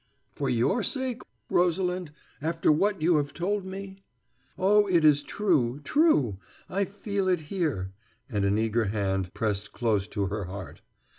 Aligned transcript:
"For 0.33 0.49
your 0.49 0.81
sake? 0.81 1.21
Rosalind? 1.47 2.11
After 2.41 2.71
what 2.71 3.03
you 3.03 3.17
have 3.17 3.35
told 3.35 3.65
me?" 3.67 3.99
"Oh, 4.57 4.87
it 4.87 5.05
is 5.05 5.21
true, 5.21 5.79
true! 5.83 6.39
I 6.67 6.85
feel 6.85 7.27
it 7.27 7.41
here," 7.41 7.91
and 8.27 8.43
an 8.43 8.57
eager 8.57 8.85
hand 8.85 9.31
pressed 9.35 9.73
close 9.73 10.07
to 10.07 10.25
her 10.25 10.45
heart. 10.45 10.81